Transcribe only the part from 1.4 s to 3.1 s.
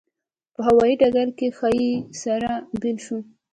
ښایي سره بېل